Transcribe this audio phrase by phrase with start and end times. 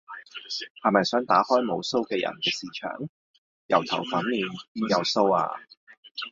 [0.81, 3.07] 係咪想打開無鬚嘅人嘅巿場？
[3.67, 4.41] 油頭粉面，
[4.73, 5.61] 邊有鬚呀？